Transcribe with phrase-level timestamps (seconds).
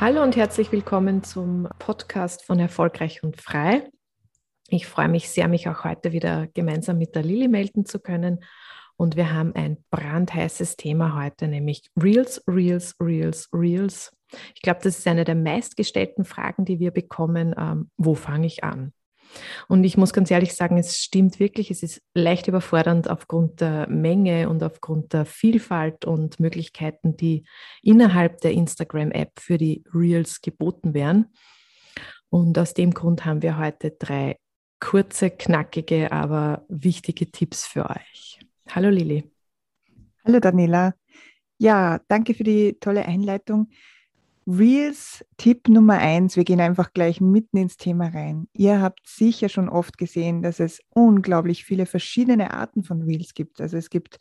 [0.00, 3.90] Hallo und herzlich willkommen zum Podcast von Erfolgreich und Frei.
[4.68, 8.42] Ich freue mich sehr, mich auch heute wieder gemeinsam mit der Lilly melden zu können.
[8.96, 14.16] Und wir haben ein brandheißes Thema heute, nämlich Reels, Reels, Reels, Reels.
[14.54, 17.54] Ich glaube, das ist eine der meistgestellten Fragen, die wir bekommen.
[17.58, 18.94] Ähm, wo fange ich an?
[19.68, 23.88] Und ich muss ganz ehrlich sagen, es stimmt wirklich, es ist leicht überfordernd aufgrund der
[23.88, 27.44] Menge und aufgrund der Vielfalt und Möglichkeiten, die
[27.82, 31.26] innerhalb der Instagram-App für die Reels geboten werden.
[32.28, 34.36] Und aus dem Grund haben wir heute drei
[34.80, 38.40] kurze, knackige, aber wichtige Tipps für euch.
[38.68, 39.30] Hallo Lili.
[40.24, 40.94] Hallo Daniela.
[41.58, 43.68] Ja, danke für die tolle Einleitung.
[44.46, 48.48] Reels Tipp Nummer eins, wir gehen einfach gleich mitten ins Thema rein.
[48.52, 53.60] Ihr habt sicher schon oft gesehen, dass es unglaublich viele verschiedene Arten von Reels gibt.
[53.60, 54.18] Also es gibt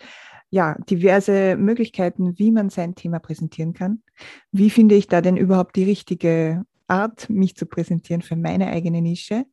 [0.50, 4.04] ja diverse Möglichkeiten, wie man sein Thema präsentieren kann.
[4.52, 9.02] Wie finde ich da denn überhaupt die richtige Art, mich zu präsentieren für meine eigene
[9.02, 9.46] Nische?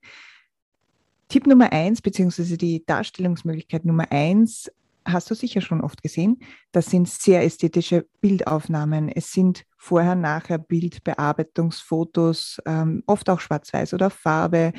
[1.29, 4.71] Tipp Nummer eins, beziehungsweise die Darstellungsmöglichkeit Nummer eins,
[5.07, 6.41] hast du sicher schon oft gesehen.
[6.73, 9.09] Das sind sehr ästhetische Bildaufnahmen.
[9.09, 14.73] Es sind vorher-nachher Bildbearbeitungsfotos, ähm, oft auch schwarz-weiß oder Farbe.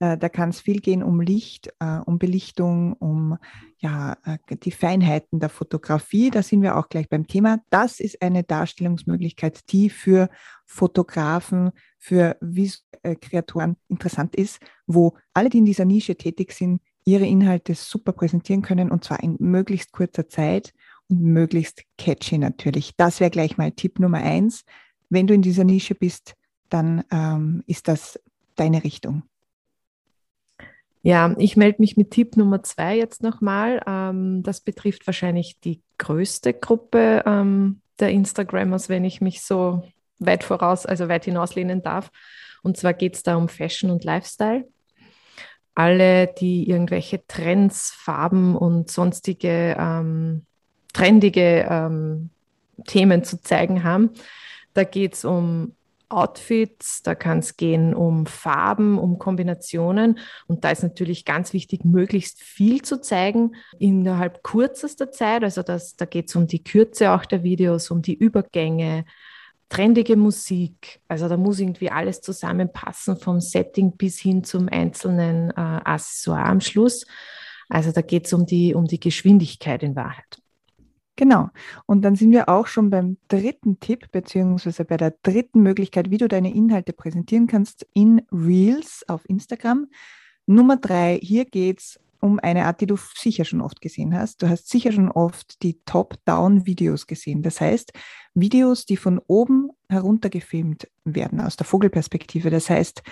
[0.00, 3.36] Äh, da kann es viel gehen um Licht, äh, um Belichtung, um
[3.78, 6.30] ja, äh, die Feinheiten der Fotografie.
[6.30, 7.58] Da sind wir auch gleich beim Thema.
[7.70, 10.28] Das ist eine Darstellungsmöglichkeit, die für
[10.66, 12.36] Fotografen, für
[13.20, 18.60] Kreatoren interessant ist, wo alle, die in dieser Nische tätig sind, ihre Inhalte super präsentieren
[18.60, 20.74] können und zwar in möglichst kurzer Zeit
[21.08, 22.96] und möglichst catchy natürlich.
[22.96, 24.64] Das wäre gleich mal Tipp Nummer eins.
[25.08, 26.34] Wenn du in dieser Nische bist,
[26.68, 28.20] dann ähm, ist das
[28.56, 29.22] deine Richtung.
[31.00, 33.80] Ja, ich melde mich mit Tipp Nummer zwei jetzt nochmal.
[33.86, 39.82] Ähm, das betrifft wahrscheinlich die größte Gruppe ähm, der Instagrammers, wenn ich mich so
[40.18, 42.10] weit voraus, also weit hinauslehnen darf.
[42.62, 44.66] Und zwar geht es da um Fashion und Lifestyle
[45.78, 50.44] alle, die irgendwelche Trends, Farben und sonstige ähm,
[50.92, 52.30] trendige ähm,
[52.88, 54.10] Themen zu zeigen haben.
[54.74, 55.76] Da geht es um
[56.08, 60.18] Outfits, da kann es gehen um Farben, um Kombinationen.
[60.48, 65.44] Und da ist natürlich ganz wichtig, möglichst viel zu zeigen innerhalb kürzester Zeit.
[65.44, 69.04] Also das, da geht es um die Kürze auch der Videos, um die Übergänge,
[69.68, 71.00] trendige Musik.
[71.08, 76.60] Also da muss irgendwie alles zusammenpassen, vom Setting bis hin zum einzelnen äh, Accessoire am
[76.60, 77.06] Schluss.
[77.68, 80.40] Also da geht es um die, um die Geschwindigkeit in Wahrheit.
[81.16, 81.48] Genau.
[81.86, 86.16] Und dann sind wir auch schon beim dritten Tipp, beziehungsweise bei der dritten Möglichkeit, wie
[86.16, 89.88] du deine Inhalte präsentieren kannst in Reels auf Instagram.
[90.46, 94.42] Nummer drei, hier geht es um eine Art, die du sicher schon oft gesehen hast.
[94.42, 97.42] Du hast sicher schon oft die Top-Down-Videos gesehen.
[97.42, 97.92] Das heißt,
[98.34, 102.50] Videos, die von oben herunter gefilmt werden, aus der Vogelperspektive.
[102.50, 103.02] Das heißt,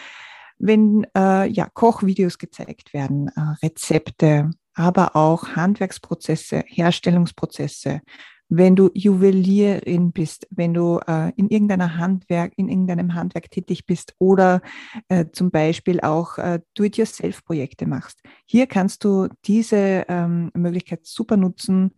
[0.59, 8.01] wenn äh, ja, Kochvideos gezeigt werden, äh, Rezepte, aber auch Handwerksprozesse, Herstellungsprozesse,
[8.49, 14.15] wenn du Juwelierin bist, wenn du äh, in irgendeiner Handwerk, in irgendeinem Handwerk tätig bist
[14.19, 14.63] oder
[15.09, 18.21] äh, zum Beispiel auch äh, Do-it-yourself-Projekte machst.
[18.45, 21.93] Hier kannst du diese ähm, Möglichkeit super nutzen,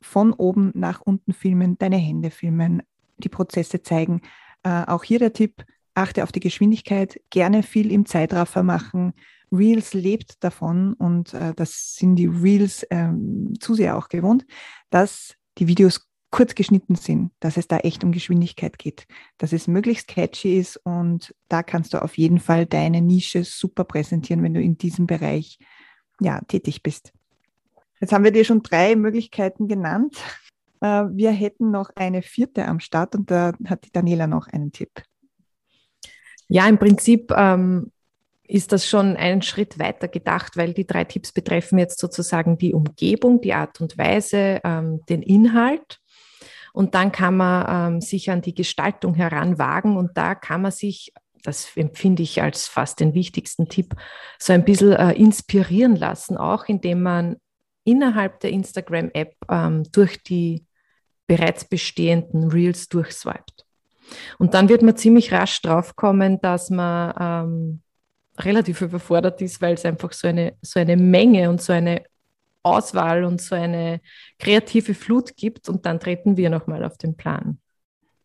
[0.00, 2.82] von oben nach unten filmen, deine Hände filmen,
[3.18, 4.20] die Prozesse zeigen.
[4.64, 9.12] Äh, auch hier der Tipp, achte auf die Geschwindigkeit, gerne viel im Zeitraffer machen.
[9.52, 14.44] Reels lebt davon und äh, das sind die Reels ähm, zu sehr auch gewohnt,
[14.90, 19.06] dass die Videos kurz geschnitten sind, dass es da echt um Geschwindigkeit geht,
[19.36, 23.84] dass es möglichst catchy ist und da kannst du auf jeden Fall deine Nische super
[23.84, 25.58] präsentieren, wenn du in diesem Bereich
[26.20, 27.12] ja, tätig bist.
[28.00, 30.16] Jetzt haben wir dir schon drei Möglichkeiten genannt.
[30.80, 34.72] Äh, wir hätten noch eine vierte am Start und da hat die Daniela noch einen
[34.72, 35.02] Tipp.
[36.48, 37.92] Ja, im Prinzip ähm,
[38.52, 42.74] ist das schon einen Schritt weiter gedacht, weil die drei Tipps betreffen jetzt sozusagen die
[42.74, 45.98] Umgebung, die Art und Weise, ähm, den Inhalt.
[46.74, 51.14] Und dann kann man ähm, sich an die Gestaltung heranwagen und da kann man sich,
[51.42, 53.94] das empfinde ich als fast den wichtigsten Tipp,
[54.38, 57.36] so ein bisschen äh, inspirieren lassen, auch indem man
[57.84, 60.66] innerhalb der Instagram-App ähm, durch die
[61.26, 63.64] bereits bestehenden Reels durchswiped.
[64.38, 67.82] Und dann wird man ziemlich rasch draufkommen, dass man ähm,
[68.38, 72.04] relativ überfordert ist, weil es einfach so eine, so eine Menge und so eine
[72.62, 74.00] Auswahl und so eine
[74.38, 75.68] kreative Flut gibt.
[75.68, 77.58] Und dann treten wir nochmal auf den Plan.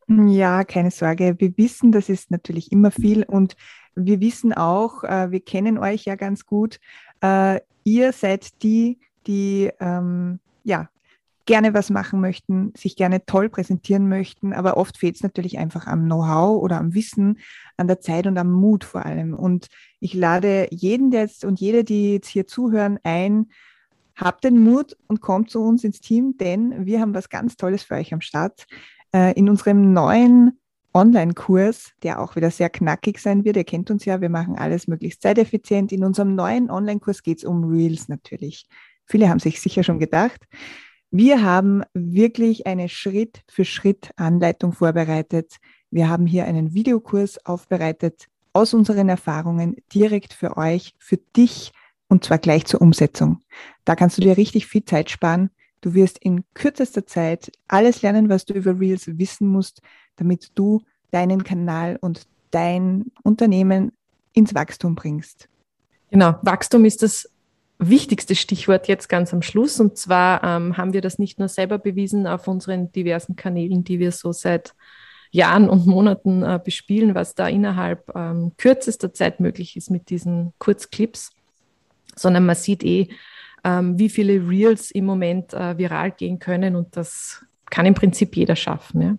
[0.08, 1.36] Ja, keine Sorge.
[1.38, 3.56] Wir wissen, das ist natürlich immer viel und
[3.94, 6.80] wir wissen auch, äh, wir kennen euch ja ganz gut.
[7.22, 10.90] Äh, ihr seid die, die ähm, ja
[11.48, 15.88] gerne was machen möchten, sich gerne toll präsentieren möchten, aber oft fehlt es natürlich einfach
[15.88, 17.40] am Know-how oder am Wissen,
[17.78, 19.34] an der Zeit und am Mut vor allem.
[19.34, 19.68] Und
[20.00, 23.48] ich lade jeden der jetzt und jede, die jetzt hier zuhören, ein,
[24.16, 27.84] habt den Mut und kommt zu uns ins Team, denn wir haben was ganz Tolles
[27.84, 28.66] für euch am Start.
[29.14, 30.60] Äh, in unserem neuen
[30.94, 33.58] Online-Kurs, der auch wieder sehr knackig sein wird.
[33.58, 35.92] Ihr kennt uns ja, wir machen alles möglichst zeiteffizient.
[35.92, 38.68] In unserem neuen Online-Kurs geht es um Reels natürlich.
[39.06, 40.42] Viele haben sich sicher schon gedacht.
[41.12, 45.56] Wir haben wirklich eine Schritt-für-Schritt-Anleitung vorbereitet.
[45.90, 51.72] Wir haben hier einen Videokurs aufbereitet aus unseren Erfahrungen direkt für euch, für dich
[52.10, 53.40] und zwar gleich zur Umsetzung.
[53.86, 55.50] Da kannst du dir richtig viel Zeit sparen.
[55.82, 59.82] Du wirst in kürzester Zeit alles lernen, was du über Reels wissen musst,
[60.16, 60.82] damit du
[61.12, 63.92] deinen Kanal und dein Unternehmen
[64.34, 65.48] ins Wachstum bringst.
[66.10, 67.30] Genau, Wachstum ist das
[67.80, 69.80] wichtigste Stichwort jetzt ganz am Schluss.
[69.80, 74.00] Und zwar ähm, haben wir das nicht nur selber bewiesen auf unseren diversen Kanälen, die
[74.00, 74.74] wir so seit
[75.32, 80.54] Jahren und Monaten äh, bespielen, was da innerhalb ähm, kürzester Zeit möglich ist mit diesen
[80.58, 81.32] Kurzclips,
[82.16, 83.10] sondern man sieht eh,
[83.64, 88.36] ähm, wie viele Reels im Moment äh, viral gehen können und das kann im Prinzip
[88.38, 89.02] jeder schaffen.
[89.02, 89.18] Ja.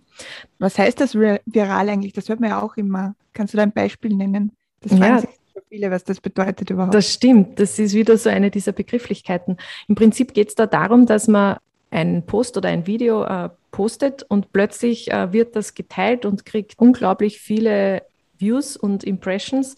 [0.58, 2.14] Was heißt das viral eigentlich?
[2.14, 3.14] Das hört man ja auch immer.
[3.34, 4.52] Kannst du da ein Beispiel nennen?
[4.80, 5.22] Das ja,
[5.58, 6.94] sich viele, was das bedeutet überhaupt.
[6.94, 7.58] Das stimmt.
[7.60, 9.56] Das ist wieder so eine dieser Begrifflichkeiten.
[9.88, 11.58] Im Prinzip geht es da darum, dass man
[11.90, 16.78] einen Post oder ein Video äh, postet und plötzlich äh, wird das geteilt und kriegt
[16.78, 18.02] unglaublich viele
[18.38, 19.76] Views und Impressions.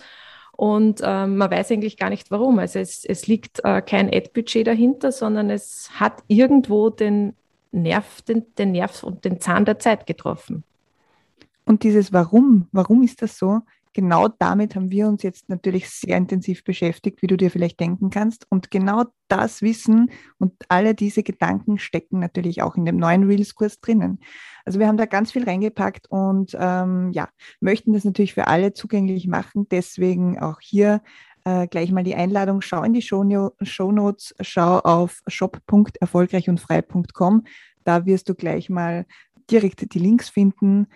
[0.56, 2.58] Und äh, man weiß eigentlich gar nicht warum.
[2.58, 7.34] Also es, es liegt äh, kein Ad-Budget dahinter, sondern es hat irgendwo den
[7.72, 10.64] Nerv, den, den Nerv und den Zahn der Zeit getroffen.
[11.64, 13.60] Und dieses Warum, warum ist das so?
[13.92, 18.10] Genau damit haben wir uns jetzt natürlich sehr intensiv beschäftigt, wie du dir vielleicht denken
[18.10, 18.46] kannst.
[18.50, 23.80] Und genau das Wissen und alle diese Gedanken stecken natürlich auch in dem neuen Reels-Kurs
[23.80, 24.20] drinnen.
[24.64, 27.28] Also wir haben da ganz viel reingepackt und ähm, ja,
[27.60, 29.66] möchten das natürlich für alle zugänglich machen.
[29.70, 31.02] Deswegen auch hier
[31.44, 32.60] äh, gleich mal die Einladung.
[32.60, 37.44] Schau in die Show Notes, schau auf shop.erfolgreichundfrei.com.
[37.84, 39.06] Da wirst du gleich mal
[39.50, 40.86] direkt die Links finden.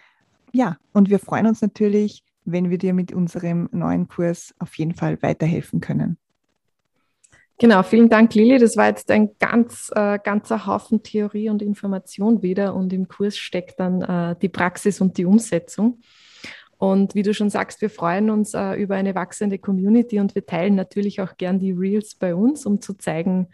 [0.52, 4.94] Ja, und wir freuen uns natürlich, wenn wir dir mit unserem neuen Kurs auf jeden
[4.94, 6.18] Fall weiterhelfen können.
[7.58, 8.58] Genau, vielen Dank, Lili.
[8.58, 13.38] Das war jetzt ein ganz äh, ganzer Haufen Theorie und Information wieder und im Kurs
[13.38, 16.00] steckt dann äh, die Praxis und die Umsetzung.
[16.78, 20.44] Und wie du schon sagst, wir freuen uns äh, über eine wachsende Community und wir
[20.44, 23.48] teilen natürlich auch gern die Reels bei uns, um zu zeigen,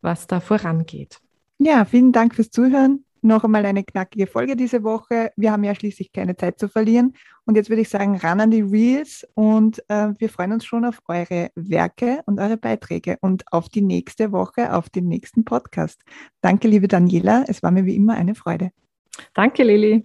[0.00, 1.20] was da vorangeht.
[1.58, 5.32] Ja, vielen Dank fürs Zuhören noch einmal eine knackige Folge diese Woche.
[5.36, 7.14] Wir haben ja schließlich keine Zeit zu verlieren.
[7.46, 10.84] Und jetzt würde ich sagen, ran an die Reels und äh, wir freuen uns schon
[10.84, 16.02] auf eure Werke und eure Beiträge und auf die nächste Woche, auf den nächsten Podcast.
[16.40, 17.44] Danke, liebe Daniela.
[17.48, 18.70] Es war mir wie immer eine Freude.
[19.34, 20.04] Danke, Lili.